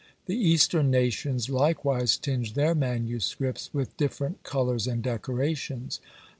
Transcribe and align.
The 0.25 0.35
Eastern 0.35 0.89
nations 0.89 1.47
likewise 1.47 2.17
tinged 2.17 2.55
their 2.55 2.73
MSS. 2.73 3.69
with 3.71 3.95
different 3.97 4.41
colours 4.41 4.87
and 4.87 5.03
decorations. 5.03 5.99